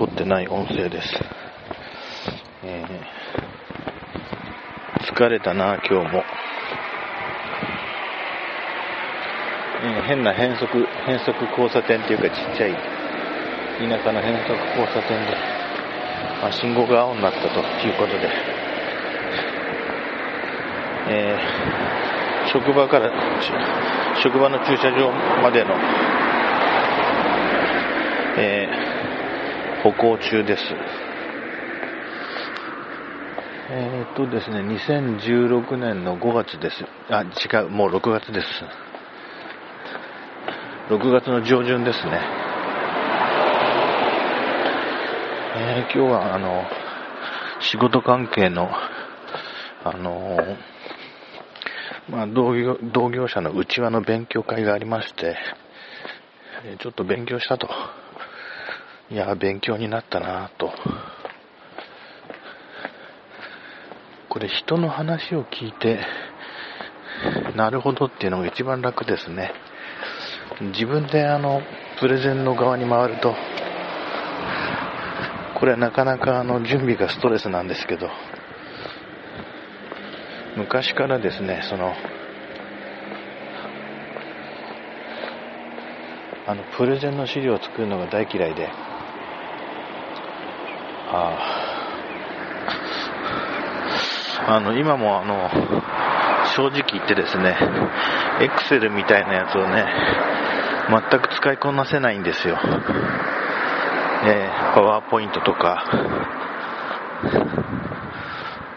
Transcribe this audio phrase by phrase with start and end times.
[0.00, 1.08] 凝ってない音声です。
[2.64, 6.24] えー、疲れたな、今日も。
[9.82, 12.78] えー、変な変則、変則交差点っていうかちっちゃい田
[14.02, 15.36] 舎の変則交差点で、
[16.40, 18.30] まあ、信号が青になったということで、
[21.10, 23.12] えー、職場から、
[24.22, 25.12] 職場の駐車場
[25.42, 25.74] までの、
[28.38, 28.89] えー、
[29.82, 30.62] 歩行中です。
[33.72, 36.84] えー、っとですね、2016年の5月です。
[37.08, 38.46] あ、違う、もう6月です。
[40.90, 42.20] 6月の上旬ですね。
[45.56, 46.64] えー、今日はあの、
[47.60, 48.68] 仕事関係の、
[49.84, 50.36] あの
[52.10, 55.38] まあ、同業、同業者の内輪の勉強会がありまして、
[56.80, 57.66] ちょっと勉強したと。
[59.10, 60.72] いや、勉強になったなと。
[64.28, 65.98] これ人の話を聞いて、
[67.56, 69.52] なるほどっていうのが一番楽ですね。
[70.60, 71.60] 自分であの、
[71.98, 73.34] プレゼンの側に回ると、
[75.58, 78.08] これはなかなかあの準備がストレスなんですけど、
[80.56, 81.92] 昔からですね、その、
[86.46, 88.70] あの、プレゼンの資料を作るのが大嫌いで、
[94.46, 95.50] あの、今もあの、
[96.56, 97.56] 正直言ってですね、
[98.40, 99.84] エクセルみたいなやつをね、
[100.88, 102.58] 全く使いこなせないんですよ。
[104.24, 105.84] えー、パワーポイントとか、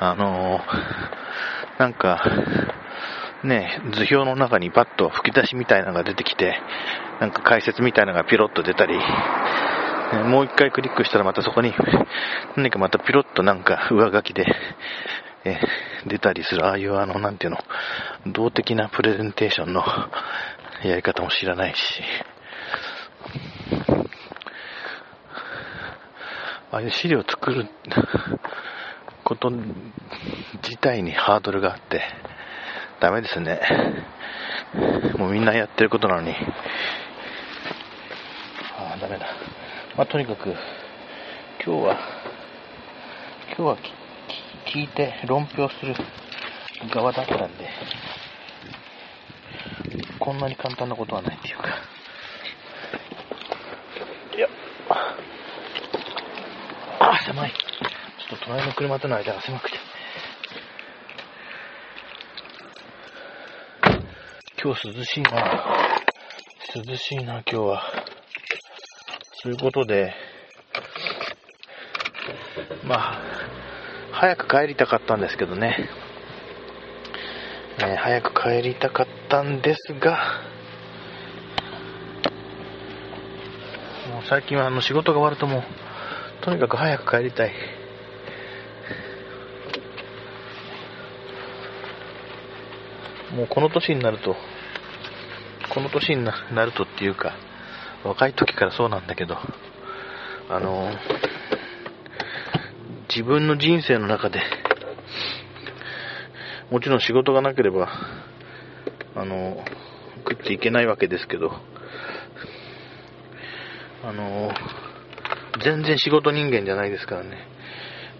[0.00, 2.22] あのー、なんか、
[3.44, 6.60] ね、図表の中にパッと吹き出しみたいなのが出てきて、
[7.20, 8.98] なんか解説みたいなのがピロッと出たり、
[10.12, 11.72] もう一回クリックしたらまたそこに
[12.56, 14.46] 何かまたピロッとなんか上書きで、
[15.44, 15.60] え
[16.06, 17.58] 出たりする、ああいうあの、なんていうの、
[18.32, 19.84] 動的なプレゼンテーションの
[20.82, 22.02] やり方も知らないし、
[26.70, 27.68] ああいう資料作る
[29.24, 32.02] こと自体にハードルがあって、
[33.00, 33.60] ダメですね。
[35.16, 36.34] もうみんなやってることなのに。
[38.76, 39.26] ああ、ダメだ。
[39.98, 40.54] まあ、とにかく、今
[41.64, 41.98] 日は、
[43.48, 43.76] 今日は
[44.72, 45.92] 聞いて論評する
[46.94, 47.68] 側だったんで、
[50.20, 51.64] こんなに簡単なことはないっていうか。
[54.36, 54.48] いや。
[57.00, 57.50] あ、狭い。
[57.50, 59.78] ちょっと隣の車との間が狭くて。
[64.62, 65.66] 今日涼しいな。
[66.86, 68.17] 涼しいな、今日は。
[69.40, 70.12] そういうことで、
[72.82, 73.22] まあ、
[74.10, 75.88] 早く帰りたかったんですけどね。
[77.80, 80.18] え、早く帰りたかったんですが、
[84.10, 85.62] もう最近はあの仕事が終わるともう、
[86.44, 87.52] とにかく早く帰りたい。
[93.36, 94.34] もうこの年になると、
[95.72, 97.36] この年になるとっていうか、
[98.04, 99.36] 若い時からそうなんだけど、
[100.48, 100.92] あの、
[103.08, 104.40] 自分の人生の中で、
[106.70, 107.88] もちろん仕事がなければ、
[109.14, 109.64] あの、
[110.28, 111.52] 食っていけないわけですけど、
[114.04, 114.52] あの、
[115.62, 117.46] 全然仕事人間じゃないですからね。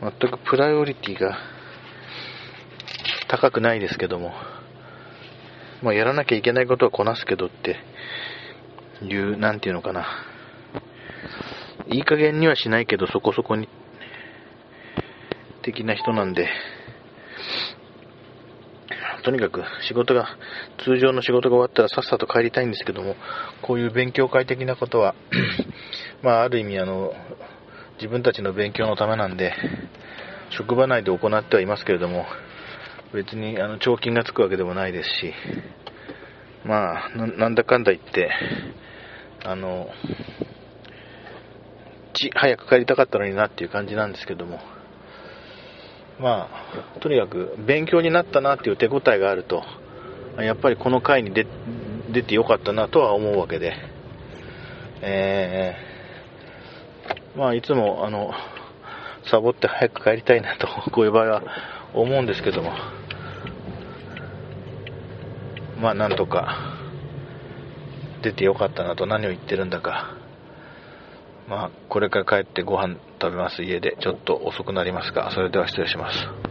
[0.00, 1.38] 全くプライオリティが
[3.28, 4.32] 高くないですけども、
[5.82, 7.76] まあ、やらなきゃいけないことはこなすけどって
[9.02, 10.06] いう、なんていうのかな。
[11.88, 13.68] いい加減にはしないけどそこそこに、
[15.62, 16.48] 的な人なんで、
[19.24, 20.36] とにかく仕事が、
[20.84, 23.16] 通常の仕事が終わったらさっさと帰りたいんですけども、
[23.62, 25.16] こういう勉強会的なことは
[26.22, 27.12] まあ、ある意味あの、
[27.96, 29.52] 自分たちの勉強のためなんで、
[30.50, 32.26] 職場内で行ってはいますけれども、
[33.12, 35.34] 別にあの彫金がつくわけでもないですし、
[36.66, 38.30] まあ、なんだかんだ言って、
[39.44, 39.88] あの、
[42.12, 44.58] ち、早く帰りたかったのになっていう感じなんですけども、
[46.18, 46.48] ま
[46.96, 49.62] あ、とにかく勉強になったなっていう手応えがあると、
[50.38, 51.46] やっぱりこの回に出
[52.10, 53.74] 出てよかったなとは思うわけで、
[55.02, 58.32] えー、まあいつもあの、
[59.30, 61.42] サボって早く帰りたいなと、こういう場合は
[61.94, 62.72] 思うんですけども、
[65.80, 66.76] まあなんとか
[68.22, 70.16] 出てよかったなと何を言ってるんだか、
[71.48, 73.96] まあ、これから帰ってご飯食べます家で。
[74.00, 76.45] ちょっと遅くなりますが、それでは失礼します。